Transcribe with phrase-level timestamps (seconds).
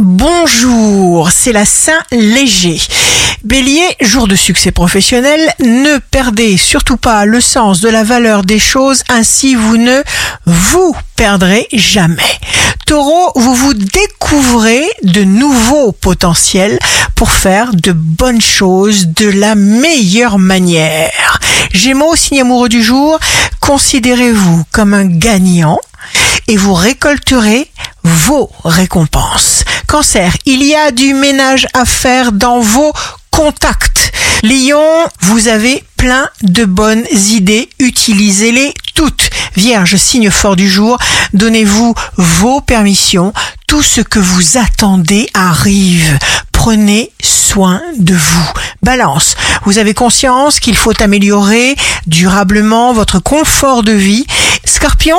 [0.00, 2.80] bonjour, c'est la Saint Léger.
[3.44, 8.58] Bélier, jour de succès professionnel, ne perdez surtout pas le sens de la valeur des
[8.58, 10.02] choses, ainsi vous ne
[10.46, 12.38] vous perdrez jamais.
[12.86, 16.78] Taureau, vous vous découvrez de nouveaux potentiels
[17.14, 21.38] pour faire de bonnes choses de la meilleure manière.
[21.72, 23.18] Gémeaux, signe amoureux du jour,
[23.60, 25.78] considérez-vous comme un gagnant
[26.48, 27.70] et vous récolterez
[28.30, 29.64] vos récompenses.
[29.88, 32.92] Cancer, il y a du ménage à faire dans vos
[33.32, 34.12] contacts.
[34.44, 39.30] Lion, vous avez plein de bonnes idées, utilisez-les toutes.
[39.56, 40.96] Vierge, signe fort du jour,
[41.32, 43.32] donnez-vous vos permissions,
[43.66, 46.16] tout ce que vous attendez arrive.
[46.52, 48.52] Prenez soin de vous.
[48.80, 49.34] Balance,
[49.64, 51.74] vous avez conscience qu'il faut améliorer
[52.06, 54.24] durablement votre confort de vie.
[54.64, 55.18] Scorpion,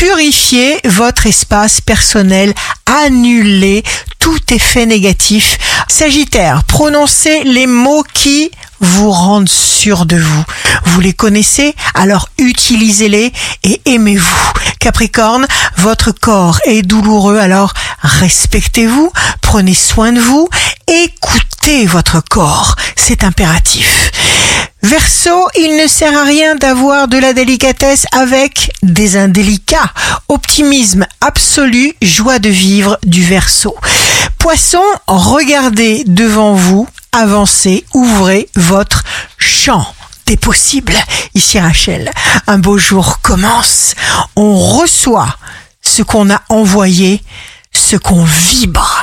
[0.00, 2.54] purifiez votre espace personnel,
[2.86, 3.82] annulez
[4.18, 5.58] tout effet négatif.
[5.88, 10.44] Sagittaire, prononcez les mots qui vous rendent sûr de vous.
[10.86, 13.30] Vous les connaissez, alors utilisez-les
[13.64, 14.52] et aimez-vous.
[14.78, 20.48] Capricorne, votre corps est douloureux, alors respectez-vous, prenez soin de vous,
[20.86, 24.10] écoutez votre corps, c'est impératif.
[24.82, 29.92] Verseau, il ne sert à rien d'avoir de la délicatesse avec des indélicats.
[30.28, 33.76] Optimisme absolu, joie de vivre du Verseau.
[34.38, 39.04] Poisson, regardez devant vous, avancez, ouvrez votre
[39.36, 39.86] champ
[40.26, 40.96] des possibles.
[41.34, 42.10] Ici Rachel,
[42.46, 43.94] un beau jour commence.
[44.34, 45.36] On reçoit
[45.82, 47.22] ce qu'on a envoyé,
[47.72, 48.99] ce qu'on vibre.